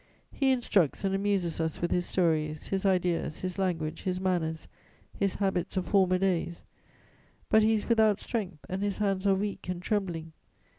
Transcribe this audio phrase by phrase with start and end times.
[0.33, 4.67] He instructs and amuses us with his stories, his ideas, his language, his manners,
[5.19, 6.63] his habits of former days;
[7.49, 10.33] but he is without strength, and his hands are weak and trembling.